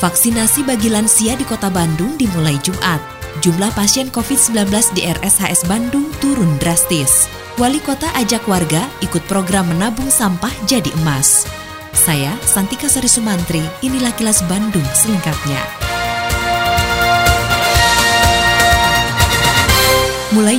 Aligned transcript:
Vaksinasi 0.00 0.64
bagi 0.64 0.88
lansia 0.88 1.36
di 1.36 1.44
kota 1.44 1.68
Bandung 1.68 2.16
dimulai 2.16 2.56
Jumat. 2.64 3.04
Jumlah 3.44 3.68
pasien 3.76 4.08
COVID-19 4.08 4.96
di 4.96 5.04
RSHS 5.04 5.68
Bandung 5.68 6.08
turun 6.24 6.56
drastis. 6.56 7.28
Wali 7.60 7.84
kota 7.84 8.08
ajak 8.16 8.48
warga 8.48 8.88
ikut 9.04 9.20
program 9.28 9.68
menabung 9.68 10.08
sampah 10.08 10.52
jadi 10.64 10.88
emas. 11.04 11.44
Saya, 11.92 12.32
Santika 12.40 12.88
Sari 12.88 13.12
Sumantri, 13.12 13.60
inilah 13.84 14.16
kilas 14.16 14.40
Bandung 14.48 14.88
selengkapnya. 14.96 15.79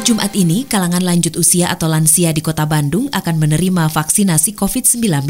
Jumat 0.01 0.33
ini, 0.33 0.65
kalangan 0.65 1.05
lanjut 1.05 1.37
usia 1.37 1.69
atau 1.69 1.85
lansia 1.85 2.33
di 2.33 2.41
kota 2.41 2.65
Bandung 2.65 3.05
akan 3.13 3.37
menerima 3.37 3.85
vaksinasi 3.85 4.57
COVID-19. 4.57 5.29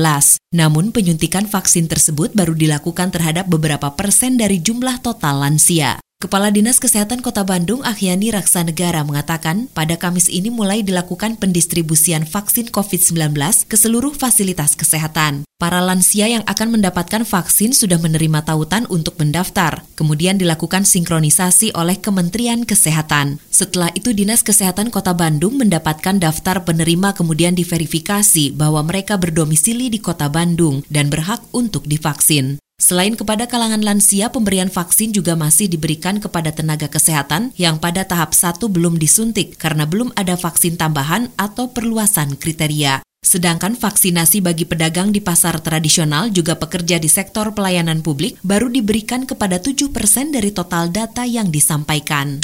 Namun 0.55 0.95
penyuntikan 0.95 1.44
vaksin 1.44 1.91
tersebut 1.91 2.31
baru 2.31 2.55
dilakukan 2.55 3.11
terhadap 3.11 3.52
beberapa 3.52 3.91
persen 3.99 4.39
dari 4.39 4.63
jumlah 4.63 5.03
total 5.03 5.44
lansia. 5.44 5.99
Kepala 6.22 6.53
Dinas 6.53 6.77
Kesehatan 6.77 7.25
Kota 7.25 7.41
Bandung 7.41 7.81
Ahyani 7.81 8.30
Raksanegara 8.30 9.02
mengatakan 9.02 9.66
pada 9.73 9.97
Kamis 9.97 10.30
ini 10.30 10.53
mulai 10.53 10.86
dilakukan 10.86 11.33
pendistribusian 11.41 12.30
vaksin 12.30 12.69
COVID-19 12.69 13.33
ke 13.66 13.73
seluruh 13.73 14.14
fasilitas 14.14 14.77
kesehatan. 14.77 15.49
Para 15.58 15.81
lansia 15.81 16.30
yang 16.30 16.45
akan 16.45 16.77
mendapatkan 16.77 17.25
vaksin 17.25 17.73
sudah 17.73 17.97
menerima 17.97 18.45
tautan 18.45 18.86
untuk 18.94 19.17
mendaftar, 19.17 19.81
kemudian 19.97 20.38
dilakukan 20.38 20.86
sinkronisasi 20.86 21.73
oleh 21.73 21.97
Kementerian 21.97 22.69
Kesehatan. 22.69 23.42
Setelah 23.49 23.89
itu 23.97 24.14
Dinas 24.14 24.45
Kesehatan 24.45 24.94
Kota 24.94 25.17
Bandung 25.17 25.58
mendapatkan 25.58 26.22
daftar 26.22 26.61
penerima 26.61 27.17
kemudian 27.17 27.58
diverifikasi 27.58 28.53
bahwa 28.53 28.86
mereka 28.86 29.17
berdomisili 29.17 29.89
di 29.89 29.97
Kota 29.97 30.30
Bandung 30.30 30.86
dan 30.86 31.09
berhak 31.09 31.42
untuk 31.49 31.89
divaksin. 31.89 32.61
Selain 32.81 33.13
kepada 33.13 33.45
kalangan 33.45 33.85
lansia, 33.85 34.33
pemberian 34.33 34.65
vaksin 34.65 35.13
juga 35.13 35.37
masih 35.37 35.69
diberikan 35.69 36.17
kepada 36.17 36.49
tenaga 36.49 36.89
kesehatan 36.89 37.53
yang 37.53 37.77
pada 37.77 38.09
tahap 38.09 38.33
satu 38.33 38.73
belum 38.73 38.97
disuntik 38.97 39.53
karena 39.61 39.85
belum 39.85 40.09
ada 40.17 40.33
vaksin 40.33 40.81
tambahan 40.81 41.29
atau 41.37 41.69
perluasan 41.69 42.41
kriteria. 42.41 43.05
Sedangkan 43.21 43.77
vaksinasi 43.77 44.41
bagi 44.41 44.65
pedagang 44.65 45.13
di 45.13 45.21
pasar 45.21 45.61
tradisional 45.61 46.33
juga 46.33 46.57
pekerja 46.57 46.97
di 46.97 47.05
sektor 47.05 47.53
pelayanan 47.53 48.02
publik 48.02 48.41
baru 48.41 48.65
diberikan 48.65 49.29
kepada 49.29 49.61
7 49.61 49.93
persen 49.93 50.33
dari 50.33 50.49
total 50.49 50.89
data 50.89 51.21
yang 51.21 51.53
disampaikan 51.53 52.41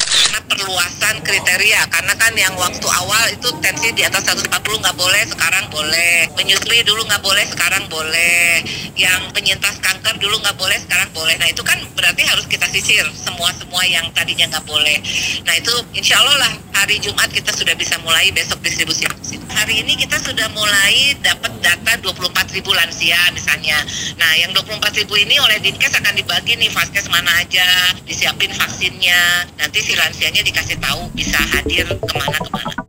perluasan 0.48 1.22
kriteria. 1.22 1.86
Karena 1.92 2.14
kan 2.16 2.34
yang 2.34 2.56
waktu 2.56 2.88
awal 2.88 3.24
itu 3.30 3.52
tensi 3.60 3.92
di 3.94 4.04
atas 4.08 4.24
140 4.26 4.48
nggak 4.56 4.98
boleh 4.98 5.24
sekarang 5.28 5.66
boleh. 5.70 6.32
Menyusui 6.40 6.82
dulu 6.88 7.04
nggak 7.06 7.24
boleh 7.24 7.46
sekarang 7.46 7.84
boleh. 7.92 8.64
Yang 8.98 9.22
penyintas 9.36 9.76
kanker 9.84 10.16
dulu 10.18 10.40
nggak 10.42 10.58
boleh 10.58 10.78
sekarang 10.82 11.12
boleh. 11.14 11.36
Nah 11.38 11.48
itu 11.52 11.62
kan 11.62 11.78
berarti 11.94 12.24
harus 12.26 12.48
kita 12.48 12.66
sisir 12.72 13.06
semua 13.14 13.54
semua 13.54 13.84
yang 13.86 14.08
tadinya 14.16 14.48
nggak 14.50 14.66
boleh. 14.66 14.98
Nah 15.46 15.54
itu 15.54 15.74
insya 15.94 16.18
Allah 16.24 16.48
lah 16.48 16.54
hari 16.74 16.98
Jumat 17.04 17.30
kita 17.30 17.52
sudah 17.54 17.76
bisa 17.76 18.00
mulai 18.02 18.32
besok 18.32 18.64
distribusi 18.64 19.06
hari 19.58 19.82
ini 19.82 19.98
kita 19.98 20.22
sudah 20.22 20.46
mulai 20.54 21.18
dapat 21.26 21.50
data 21.66 21.98
24 22.00 22.56
ribu 22.56 22.72
lansia 22.78 23.18
misalnya. 23.34 23.82
Nah 24.22 24.32
yang 24.38 24.54
24 24.54 25.02
ribu 25.02 25.18
ini 25.18 25.42
oleh 25.42 25.58
Dinkes 25.58 25.98
akan 25.98 26.14
dibagi 26.14 26.54
nih 26.56 26.70
vaskes 26.70 27.10
mana 27.10 27.42
aja 27.42 27.66
disiapin 28.06 28.54
vaksinnya. 28.54 29.50
Nanti 29.58 29.82
si 29.82 29.98
lansianya 29.98 30.37
dikasih 30.44 30.78
tahu 30.82 31.02
bisa 31.14 31.40
hadir 31.54 31.86
ke 31.88 32.16
mana-kemana. 32.18 32.88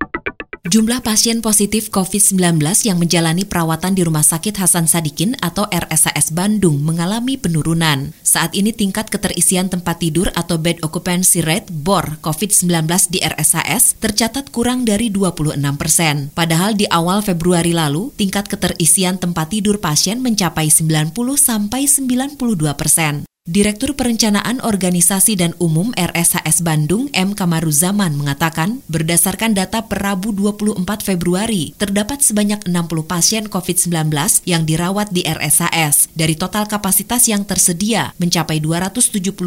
Jumlah 0.68 1.00
pasien 1.00 1.40
positif 1.40 1.88
COVID-19 1.88 2.60
yang 2.84 3.00
menjalani 3.00 3.48
perawatan 3.48 3.96
di 3.96 4.04
Rumah 4.04 4.20
Sakit 4.20 4.60
Hasan 4.60 4.84
Sadikin 4.84 5.32
atau 5.40 5.64
RSAS 5.64 6.28
Bandung 6.36 6.84
mengalami 6.84 7.40
penurunan. 7.40 8.12
Saat 8.20 8.52
ini 8.52 8.76
tingkat 8.76 9.08
keterisian 9.08 9.72
tempat 9.72 10.04
tidur 10.04 10.28
atau 10.36 10.60
bed 10.60 10.84
occupancy 10.84 11.40
rate 11.40 11.72
BOR 11.72 12.20
COVID-19 12.20 12.84
di 13.08 13.24
RSAS 13.24 13.96
tercatat 13.96 14.52
kurang 14.52 14.84
dari 14.84 15.08
26 15.08 15.56
persen. 15.80 16.28
Padahal 16.36 16.76
di 16.76 16.84
awal 16.92 17.24
Februari 17.24 17.72
lalu, 17.72 18.12
tingkat 18.20 18.52
keterisian 18.52 19.16
tempat 19.16 19.48
tidur 19.48 19.80
pasien 19.80 20.20
mencapai 20.20 20.68
90 20.68 21.16
sampai 21.40 21.88
92 21.88 22.36
persen. 22.76 23.24
Direktur 23.48 23.96
Perencanaan 23.96 24.60
Organisasi 24.60 25.32
dan 25.40 25.56
Umum 25.56 25.88
RSHS 25.96 26.60
Bandung 26.60 27.08
M. 27.16 27.32
Kamaruzaman 27.32 28.12
mengatakan, 28.12 28.84
berdasarkan 28.92 29.56
data 29.56 29.88
per 29.88 30.04
Rabu 30.04 30.36
24 30.36 30.84
Februari, 31.00 31.72
terdapat 31.80 32.20
sebanyak 32.20 32.68
60 32.68 33.08
pasien 33.08 33.48
COVID-19 33.48 34.12
yang 34.44 34.68
dirawat 34.68 35.16
di 35.16 35.24
RSHS 35.24 36.12
dari 36.12 36.36
total 36.36 36.68
kapasitas 36.68 37.24
yang 37.24 37.48
tersedia 37.48 38.12
mencapai 38.20 38.60
278 38.60 39.40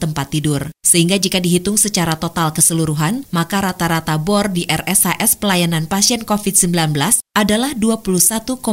tempat 0.00 0.26
tidur. 0.32 0.72
Sehingga 0.80 1.20
jika 1.20 1.36
dihitung 1.36 1.76
secara 1.76 2.16
total 2.16 2.56
keseluruhan, 2.56 3.28
maka 3.28 3.60
rata-rata 3.60 4.16
BOR 4.16 4.56
di 4.56 4.64
RSHS 4.64 5.36
pelayanan 5.36 5.84
pasien 5.84 6.24
COVID-19 6.24 6.96
adalah 7.36 7.76
21,08 7.76 8.64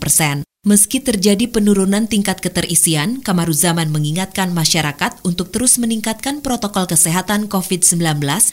persen. 0.00 0.45
Meski 0.66 0.98
terjadi 0.98 1.46
penurunan 1.46 2.10
tingkat 2.10 2.42
keterisian, 2.42 3.22
Kamaruzaman 3.22 3.86
mengingatkan 3.86 4.50
masyarakat 4.50 5.14
untuk 5.22 5.54
terus 5.54 5.78
meningkatkan 5.78 6.42
protokol 6.42 6.90
kesehatan 6.90 7.46
COVID-19 7.46 8.02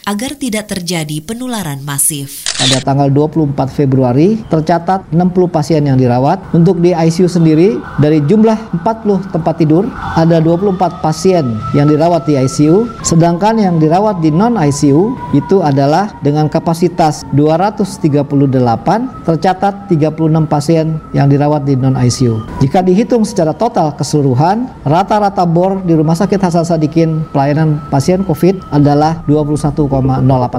agar 0.06 0.32
tidak 0.38 0.70
terjadi 0.70 1.26
penularan 1.26 1.82
masif. 1.82 2.46
Pada 2.54 2.86
tanggal 2.86 3.10
24 3.10 3.58
Februari, 3.74 4.38
tercatat 4.46 5.10
60 5.10 5.50
pasien 5.50 5.82
yang 5.90 5.98
dirawat. 5.98 6.38
Untuk 6.54 6.86
di 6.86 6.94
ICU 6.94 7.26
sendiri, 7.26 7.82
dari 7.98 8.22
jumlah 8.22 8.78
40 8.86 9.34
tempat 9.34 9.58
tidur, 9.58 9.90
ada 10.14 10.38
24 10.38 11.02
pasien 11.02 11.58
yang 11.74 11.90
dirawat 11.90 12.30
di 12.30 12.38
ICU, 12.38 12.94
sedangkan 13.02 13.58
yang 13.58 13.82
dirawat 13.82 14.22
di 14.22 14.30
non-ICU 14.30 15.34
itu 15.34 15.66
adalah 15.66 16.14
dengan 16.22 16.46
kapasitas 16.46 17.26
238, 17.34 19.26
tercatat 19.26 19.90
36 19.90 20.46
pasien 20.46 21.02
yang 21.18 21.26
dirawat 21.26 21.66
di 21.66 21.74
non-ICU. 21.74 22.03
ICU. 22.04 22.44
Jika 22.60 22.84
dihitung 22.84 23.24
secara 23.24 23.56
total 23.56 23.96
keseluruhan, 23.96 24.68
rata-rata 24.84 25.48
bor 25.48 25.80
di 25.84 25.96
Rumah 25.96 26.16
Sakit 26.20 26.40
Hasan 26.40 26.68
Sadikin 26.68 27.24
pelayanan 27.32 27.80
pasien 27.88 28.22
COVID 28.28 28.76
adalah 28.76 29.24
21,08 29.26 29.88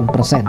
persen. 0.09 0.45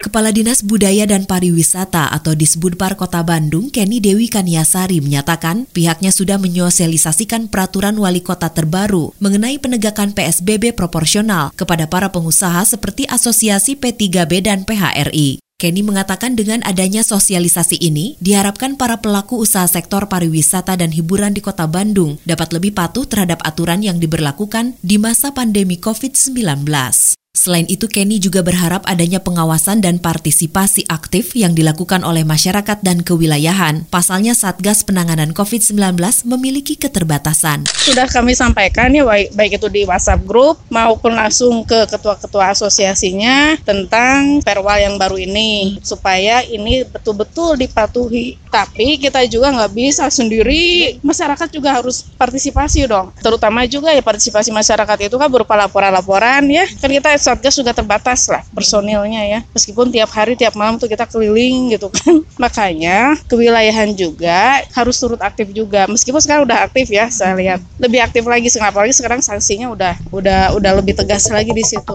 Kepala 0.00 0.32
Dinas 0.32 0.64
Budaya 0.64 1.04
dan 1.04 1.28
Pariwisata 1.28 2.08
atau 2.08 2.32
Disbudpar 2.32 2.96
Kota 2.96 3.20
Bandung, 3.20 3.68
Kenny 3.68 4.00
Dewi 4.00 4.32
Kaniasari 4.32 5.04
menyatakan 5.04 5.68
pihaknya 5.68 6.08
sudah 6.08 6.40
menyosialisasikan 6.40 7.52
peraturan 7.52 8.00
wali 8.00 8.24
kota 8.24 8.48
terbaru 8.48 9.12
mengenai 9.20 9.60
penegakan 9.60 10.16
PSBB 10.16 10.72
proporsional 10.72 11.52
kepada 11.52 11.84
para 11.84 12.08
pengusaha 12.08 12.64
seperti 12.64 13.04
Asosiasi 13.12 13.76
P3B 13.76 14.40
dan 14.40 14.64
PHRI. 14.64 15.49
Kenny 15.60 15.84
mengatakan 15.84 16.40
dengan 16.40 16.64
adanya 16.64 17.04
sosialisasi 17.04 17.76
ini, 17.84 18.16
diharapkan 18.16 18.80
para 18.80 18.96
pelaku 19.04 19.36
usaha 19.44 19.68
sektor 19.68 20.08
pariwisata 20.08 20.72
dan 20.72 20.88
hiburan 20.88 21.36
di 21.36 21.44
kota 21.44 21.68
Bandung 21.68 22.16
dapat 22.24 22.56
lebih 22.56 22.72
patuh 22.72 23.04
terhadap 23.04 23.44
aturan 23.44 23.84
yang 23.84 24.00
diberlakukan 24.00 24.80
di 24.80 24.96
masa 24.96 25.36
pandemi 25.36 25.76
COVID-19. 25.76 27.19
Selain 27.30 27.62
itu, 27.70 27.86
Kenny 27.86 28.18
juga 28.18 28.42
berharap 28.42 28.82
adanya 28.90 29.22
pengawasan 29.22 29.78
dan 29.78 30.02
partisipasi 30.02 30.82
aktif 30.90 31.38
yang 31.38 31.54
dilakukan 31.54 32.02
oleh 32.02 32.26
masyarakat 32.26 32.82
dan 32.82 33.06
kewilayahan. 33.06 33.86
Pasalnya 33.86 34.34
Satgas 34.34 34.82
Penanganan 34.82 35.30
COVID-19 35.30 35.94
memiliki 36.26 36.74
keterbatasan. 36.74 37.70
Sudah 37.70 38.10
kami 38.10 38.34
sampaikan 38.34 38.90
ya 38.90 39.06
baik, 39.06 39.30
baik 39.38 39.62
itu 39.62 39.70
di 39.70 39.86
WhatsApp 39.86 40.26
grup 40.26 40.58
maupun 40.74 41.14
langsung 41.14 41.62
ke 41.62 41.86
ketua-ketua 41.86 42.50
asosiasinya 42.50 43.62
tentang 43.62 44.42
perwal 44.42 44.82
yang 44.82 44.98
baru 44.98 45.14
ini 45.14 45.78
supaya 45.86 46.42
ini 46.42 46.82
betul-betul 46.82 47.54
dipatuhi 47.54 48.42
Tapi 48.50 48.98
kita 48.98 49.22
juga 49.30 49.54
nggak 49.54 49.72
bisa 49.72 50.04
sendiri, 50.10 50.98
masyarakat 51.00 51.48
juga 51.54 51.78
harus 51.78 52.02
partisipasi 52.18 52.84
dong. 52.90 53.14
Terutama 53.22 53.62
juga 53.70 53.94
ya 53.94 54.02
partisipasi 54.02 54.50
masyarakat 54.50 55.06
itu 55.06 55.16
kan 55.16 55.30
berupa 55.30 55.54
laporan-laporan 55.54 56.42
ya. 56.50 56.66
Kan 56.82 56.90
kita 56.90 57.14
Satgas 57.14 57.54
juga 57.54 57.70
terbatas 57.70 58.26
lah 58.26 58.42
personilnya 58.50 59.22
ya. 59.24 59.40
Meskipun 59.54 59.94
tiap 59.94 60.10
hari, 60.10 60.34
tiap 60.34 60.58
malam 60.58 60.76
tuh 60.76 60.90
kita 60.90 61.06
keliling 61.06 61.78
gitu 61.78 61.88
kan. 61.94 62.26
Makanya 62.42 63.14
kewilayahan 63.30 63.94
juga 63.94 64.66
harus 64.74 64.98
turut 64.98 65.22
aktif 65.22 65.48
juga. 65.54 65.86
Meskipun 65.86 66.18
sekarang 66.18 66.42
udah 66.44 66.66
aktif 66.66 66.90
ya, 66.90 67.06
saya 67.08 67.38
lihat. 67.38 67.62
Lebih 67.78 68.02
aktif 68.02 68.26
lagi, 68.26 68.50
apalagi 68.58 68.92
sekarang 68.92 69.22
sanksinya 69.22 69.70
udah 69.70 69.94
udah 70.10 70.58
udah 70.58 70.72
lebih 70.82 70.98
tegas 70.98 71.30
lagi 71.30 71.54
di 71.54 71.62
situ. 71.62 71.94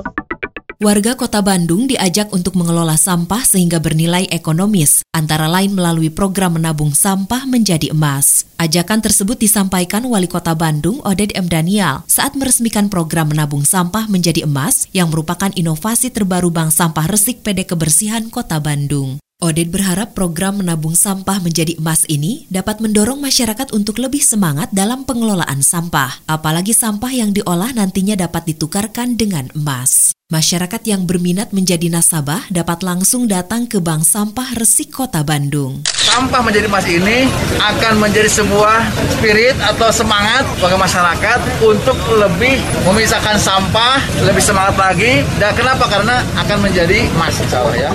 Warga 0.86 1.18
Kota 1.18 1.42
Bandung 1.42 1.90
diajak 1.90 2.30
untuk 2.30 2.54
mengelola 2.54 2.94
sampah 2.94 3.42
sehingga 3.42 3.82
bernilai 3.82 4.30
ekonomis, 4.30 5.02
antara 5.18 5.50
lain 5.50 5.74
melalui 5.74 6.14
program 6.14 6.62
menabung 6.62 6.94
sampah 6.94 7.42
menjadi 7.50 7.90
emas. 7.90 8.46
Ajakan 8.62 9.02
tersebut 9.02 9.34
disampaikan 9.42 10.06
Wali 10.06 10.30
Kota 10.30 10.54
Bandung, 10.54 11.02
Oded 11.02 11.34
M. 11.34 11.50
Daniel, 11.50 12.06
saat 12.06 12.38
meresmikan 12.38 12.86
program 12.86 13.34
menabung 13.34 13.66
sampah 13.66 14.06
menjadi 14.06 14.46
emas 14.46 14.86
yang 14.94 15.10
merupakan 15.10 15.50
inovasi 15.58 16.14
terbaru 16.14 16.54
Bank 16.54 16.70
Sampah 16.70 17.10
Resik 17.10 17.42
PD 17.42 17.66
Kebersihan 17.66 18.30
Kota 18.30 18.62
Bandung. 18.62 19.18
Oded 19.42 19.74
berharap 19.74 20.14
program 20.14 20.62
menabung 20.62 20.94
sampah 20.94 21.42
menjadi 21.42 21.82
emas 21.82 22.06
ini 22.06 22.46
dapat 22.54 22.78
mendorong 22.78 23.18
masyarakat 23.18 23.74
untuk 23.74 23.98
lebih 23.98 24.22
semangat 24.22 24.70
dalam 24.70 25.02
pengelolaan 25.02 25.66
sampah, 25.66 26.22
apalagi 26.30 26.78
sampah 26.78 27.10
yang 27.10 27.34
diolah 27.34 27.74
nantinya 27.74 28.14
dapat 28.14 28.54
ditukarkan 28.54 29.18
dengan 29.18 29.50
emas. 29.58 30.14
Masyarakat 30.33 30.81
yang 30.89 31.06
berminat 31.06 31.54
menjadi 31.54 31.86
nasabah 31.86 32.50
dapat 32.50 32.81
langsung 32.81 33.30
datang 33.30 33.69
ke 33.69 33.77
Bank 33.77 34.01
Sampah 34.01 34.57
Resik 34.57 34.89
Kota 34.89 35.22
Bandung. 35.22 35.86
Sampah 35.94 36.42
menjadi 36.42 36.66
emas 36.66 36.81
ini 36.89 37.30
akan 37.62 38.01
menjadi 38.01 38.25
sebuah 38.42 38.89
spirit 39.13 39.54
atau 39.62 39.94
semangat 39.94 40.42
bagi 40.57 40.81
masyarakat 40.81 41.39
untuk 41.62 41.94
lebih 42.18 42.57
memisahkan 42.89 43.38
sampah, 43.38 44.01
lebih 44.25 44.42
semangat 44.42 44.74
lagi. 44.81 45.22
Dan 45.38 45.54
kenapa? 45.54 45.86
Karena 45.86 46.25
akan 46.42 46.57
menjadi 46.57 47.06
emas, 47.06 47.38
insya 47.45 47.62
ya. 47.77 47.94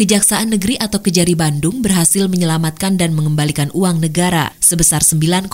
Kejaksaan 0.00 0.56
Negeri 0.56 0.80
atau 0.80 1.04
Kejari 1.04 1.36
Bandung 1.36 1.84
berhasil 1.84 2.24
menyelamatkan 2.24 2.96
dan 2.96 3.12
mengembalikan 3.12 3.68
uang 3.76 4.00
negara 4.00 4.48
sebesar 4.56 5.04
9,65 5.04 5.52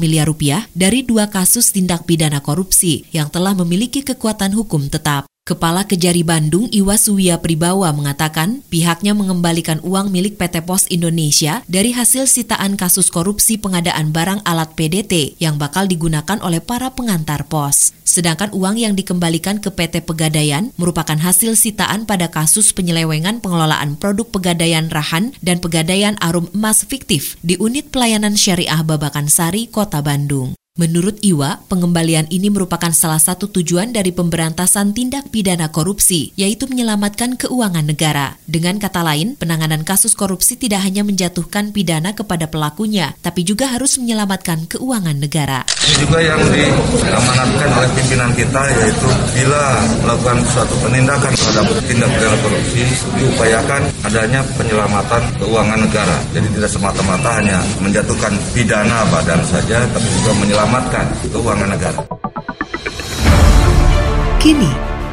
miliar 0.00 0.24
rupiah 0.24 0.64
dari 0.72 1.04
dua 1.04 1.28
kasus 1.28 1.76
tindak 1.76 2.08
pidana 2.08 2.40
korupsi 2.40 3.04
yang 3.12 3.28
telah 3.28 3.52
memiliki 3.52 4.00
kekuatan 4.00 4.56
hukum 4.56 4.88
tetap. 4.88 5.28
Kepala 5.46 5.86
Kejari 5.86 6.26
Bandung 6.26 6.66
Iwa 6.74 6.98
Suwia 6.98 7.38
Pribawa 7.38 7.94
mengatakan 7.94 8.66
pihaknya 8.66 9.14
mengembalikan 9.14 9.78
uang 9.86 10.10
milik 10.10 10.42
PT 10.42 10.66
Pos 10.66 10.90
Indonesia 10.90 11.62
dari 11.70 11.94
hasil 11.94 12.26
sitaan 12.26 12.74
kasus 12.74 13.14
korupsi 13.14 13.54
pengadaan 13.54 14.10
barang 14.10 14.42
alat 14.42 14.74
PDT 14.74 15.38
yang 15.38 15.54
bakal 15.54 15.86
digunakan 15.86 16.42
oleh 16.42 16.58
para 16.58 16.90
pengantar 16.90 17.46
pos. 17.46 17.94
Sedangkan 18.02 18.50
uang 18.58 18.74
yang 18.74 18.98
dikembalikan 18.98 19.62
ke 19.62 19.70
PT 19.70 20.02
Pegadaian 20.02 20.74
merupakan 20.74 21.14
hasil 21.14 21.54
sitaan 21.54 22.10
pada 22.10 22.26
kasus 22.26 22.74
penyelewengan 22.74 23.38
pengelolaan 23.38 23.94
produk 23.94 24.26
Pegadaian 24.26 24.90
Rahan 24.90 25.30
dan 25.46 25.62
Pegadaian 25.62 26.18
Arum 26.26 26.50
Emas 26.58 26.82
fiktif 26.82 27.38
di 27.46 27.54
unit 27.62 27.94
pelayanan 27.94 28.34
syariah 28.34 28.82
Babakan 28.82 29.30
Sari, 29.30 29.70
Kota 29.70 30.02
Bandung. 30.02 30.58
Menurut 30.76 31.16
Iwa, 31.24 31.64
pengembalian 31.72 32.28
ini 32.28 32.52
merupakan 32.52 32.92
salah 32.92 33.16
satu 33.16 33.48
tujuan 33.48 33.96
dari 33.96 34.12
pemberantasan 34.12 34.92
tindak 34.92 35.32
pidana 35.32 35.72
korupsi, 35.72 36.36
yaitu 36.36 36.68
menyelamatkan 36.68 37.40
keuangan 37.40 37.80
negara. 37.80 38.36
Dengan 38.44 38.76
kata 38.76 39.00
lain, 39.00 39.40
penanganan 39.40 39.88
kasus 39.88 40.12
korupsi 40.12 40.60
tidak 40.60 40.84
hanya 40.84 41.00
menjatuhkan 41.00 41.72
pidana 41.72 42.12
kepada 42.12 42.52
pelakunya, 42.52 43.16
tapi 43.24 43.40
juga 43.40 43.72
harus 43.72 43.96
menyelamatkan 43.96 44.68
keuangan 44.68 45.16
negara. 45.16 45.64
Ini 45.64 45.96
juga 45.96 46.20
yang 46.20 46.44
diamanatkan 46.44 47.68
oleh 47.72 47.90
pimpinan 47.96 48.30
kita, 48.36 48.60
yaitu 48.76 49.08
bila 49.32 49.80
melakukan 50.04 50.44
suatu 50.44 50.76
penindakan 50.84 51.32
terhadap 51.32 51.72
tindak 51.88 52.10
pidana 52.20 52.36
korupsi, 52.44 52.84
diupayakan 53.16 53.80
adanya 54.04 54.44
penyelamatan 54.60 55.22
keuangan 55.40 55.80
negara. 55.88 56.16
Jadi 56.36 56.52
tidak 56.52 56.68
semata-mata 56.68 57.40
hanya 57.40 57.64
menjatuhkan 57.80 58.36
pidana 58.52 59.08
badan 59.08 59.40
saja, 59.48 59.80
tapi 59.88 60.08
juga 60.20 60.36
menyelamatkan 60.36 60.64
menyelamatkan 60.66 61.06
keuangan 61.30 61.70
negara. 61.70 62.00
Kini, 64.42 64.72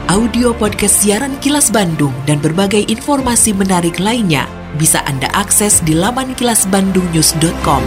audio 0.10 0.50
podcast 0.58 1.06
siaran 1.06 1.38
Kilas 1.46 1.70
Bandung 1.70 2.14
dan 2.26 2.42
berbagai 2.42 2.90
informasi 2.90 3.54
menarik 3.54 4.02
lainnya 4.02 4.50
bisa 4.82 5.06
Anda 5.06 5.30
akses 5.30 5.86
di 5.86 5.94
laman 5.94 6.34
kilasbandungnews.com. 6.34 7.86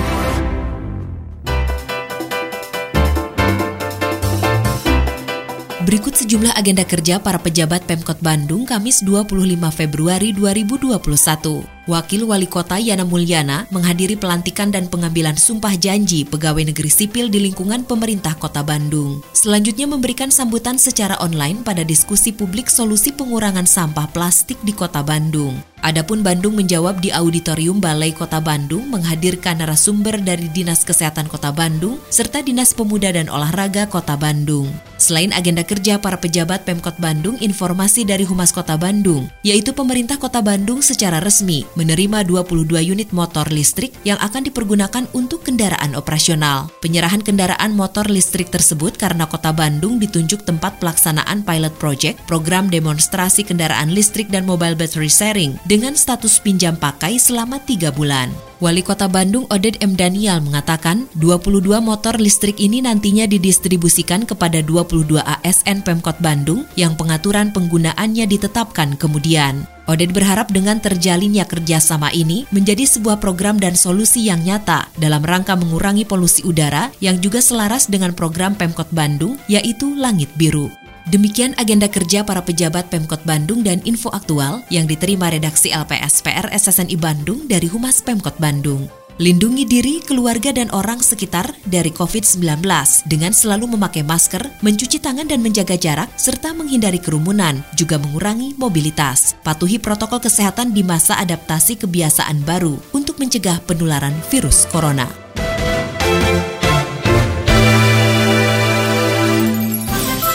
Berikut 5.86 6.18
sejumlah 6.18 6.54
agenda 6.54 6.82
kerja 6.82 7.22
para 7.22 7.38
pejabat 7.38 7.82
Pemkot 7.86 8.18
Bandung 8.18 8.66
Kamis 8.66 9.02
25 9.06 9.34
Februari 9.70 10.34
2021. 10.34 11.75
Wakil 11.86 12.26
Wali 12.26 12.50
Kota 12.50 12.82
Yana 12.82 13.06
Mulyana 13.06 13.62
menghadiri 13.70 14.18
pelantikan 14.18 14.74
dan 14.74 14.90
pengambilan 14.90 15.38
sumpah 15.38 15.78
janji 15.78 16.26
pegawai 16.26 16.66
negeri 16.66 16.90
sipil 16.90 17.30
di 17.30 17.38
lingkungan 17.38 17.86
pemerintah 17.86 18.34
Kota 18.34 18.66
Bandung. 18.66 19.22
Selanjutnya 19.30 19.86
memberikan 19.86 20.34
sambutan 20.34 20.82
secara 20.82 21.14
online 21.22 21.62
pada 21.62 21.86
diskusi 21.86 22.34
publik 22.34 22.66
solusi 22.66 23.14
pengurangan 23.14 23.70
sampah 23.70 24.10
plastik 24.10 24.58
di 24.66 24.74
Kota 24.74 25.06
Bandung. 25.06 25.62
Adapun 25.86 26.26
Bandung 26.26 26.58
menjawab 26.58 26.98
di 26.98 27.14
auditorium 27.14 27.78
Balai 27.78 28.10
Kota 28.10 28.42
Bandung 28.42 28.90
menghadirkan 28.90 29.62
narasumber 29.62 30.18
dari 30.18 30.50
Dinas 30.50 30.82
Kesehatan 30.82 31.30
Kota 31.30 31.54
Bandung 31.54 32.02
serta 32.10 32.42
Dinas 32.42 32.74
Pemuda 32.74 33.14
dan 33.14 33.30
Olahraga 33.30 33.86
Kota 33.86 34.18
Bandung. 34.18 34.66
Selain 34.98 35.30
agenda 35.30 35.62
kerja 35.62 36.02
para 36.02 36.18
pejabat 36.18 36.66
Pemkot 36.66 36.98
Bandung, 36.98 37.38
informasi 37.38 38.02
dari 38.02 38.26
Humas 38.26 38.50
Kota 38.50 38.74
Bandung, 38.74 39.30
yaitu 39.46 39.70
pemerintah 39.70 40.18
Kota 40.18 40.42
Bandung 40.42 40.82
secara 40.82 41.22
resmi 41.22 41.62
menerima 41.76 42.24
22 42.24 42.66
unit 42.82 43.12
motor 43.12 43.46
listrik 43.52 43.94
yang 44.02 44.18
akan 44.18 44.48
dipergunakan 44.48 45.04
untuk 45.12 45.44
kendaraan 45.46 45.94
operasional. 45.94 46.72
Penyerahan 46.82 47.22
kendaraan 47.22 47.76
motor 47.76 48.08
listrik 48.08 48.50
tersebut 48.50 48.96
karena 48.96 49.28
Kota 49.28 49.52
Bandung 49.52 50.00
ditunjuk 50.02 50.42
tempat 50.42 50.80
pelaksanaan 50.82 51.44
pilot 51.44 51.76
project 51.76 52.18
program 52.24 52.66
demonstrasi 52.72 53.44
kendaraan 53.44 53.92
listrik 53.92 54.32
dan 54.32 54.48
mobile 54.48 54.74
battery 54.74 55.12
sharing 55.12 55.54
dengan 55.68 55.94
status 55.94 56.40
pinjam 56.42 56.74
pakai 56.74 57.20
selama 57.20 57.60
tiga 57.62 57.92
bulan. 57.92 58.32
Wali 58.56 58.80
Kota 58.80 59.04
Bandung 59.04 59.44
Oded 59.52 59.76
M. 59.84 60.00
Daniel 60.00 60.40
mengatakan 60.40 61.12
22 61.20 61.76
motor 61.84 62.16
listrik 62.16 62.56
ini 62.56 62.80
nantinya 62.80 63.28
didistribusikan 63.28 64.24
kepada 64.24 64.64
22 64.64 65.20
ASN 65.20 65.84
Pemkot 65.84 66.16
Bandung 66.24 66.64
yang 66.72 66.96
pengaturan 66.96 67.52
penggunaannya 67.52 68.24
ditetapkan 68.24 68.96
kemudian. 68.96 69.68
Oded 69.84 70.16
berharap 70.16 70.48
dengan 70.48 70.80
terjalinnya 70.80 71.44
kerjasama 71.44 72.08
ini 72.16 72.48
menjadi 72.48 72.88
sebuah 72.88 73.20
program 73.20 73.60
dan 73.60 73.76
solusi 73.76 74.24
yang 74.24 74.40
nyata 74.40 74.88
dalam 74.96 75.20
rangka 75.20 75.52
mengurangi 75.52 76.08
polusi 76.08 76.40
udara 76.48 76.88
yang 77.04 77.20
juga 77.20 77.44
selaras 77.44 77.92
dengan 77.92 78.16
program 78.16 78.56
Pemkot 78.56 78.88
Bandung 78.88 79.36
yaitu 79.52 79.92
Langit 79.92 80.32
Biru. 80.40 80.85
Demikian 81.06 81.54
agenda 81.54 81.86
kerja 81.86 82.26
para 82.26 82.42
pejabat 82.42 82.90
Pemkot 82.90 83.22
Bandung 83.22 83.62
dan 83.62 83.78
info 83.86 84.10
aktual 84.10 84.66
yang 84.74 84.90
diterima 84.90 85.30
redaksi 85.30 85.70
LPS 85.70 86.18
PR 86.26 86.50
SSNI 86.50 86.98
Bandung 86.98 87.46
dari 87.46 87.70
Humas 87.70 88.02
Pemkot 88.02 88.34
Bandung. 88.42 88.90
Lindungi 89.16 89.64
diri, 89.64 90.04
keluarga, 90.04 90.52
dan 90.52 90.68
orang 90.76 91.00
sekitar 91.00 91.56
dari 91.64 91.88
COVID-19 91.88 92.60
dengan 93.08 93.32
selalu 93.32 93.78
memakai 93.78 94.04
masker, 94.04 94.44
mencuci 94.60 95.00
tangan 95.00 95.24
dan 95.24 95.40
menjaga 95.40 95.72
jarak, 95.80 96.12
serta 96.20 96.52
menghindari 96.52 97.00
kerumunan, 97.00 97.64
juga 97.80 97.96
mengurangi 97.96 98.52
mobilitas. 98.60 99.32
Patuhi 99.40 99.80
protokol 99.80 100.20
kesehatan 100.20 100.76
di 100.76 100.84
masa 100.84 101.16
adaptasi 101.16 101.80
kebiasaan 101.80 102.44
baru 102.44 102.76
untuk 102.92 103.16
mencegah 103.16 103.56
penularan 103.64 104.12
virus 104.28 104.68
corona. 104.68 105.25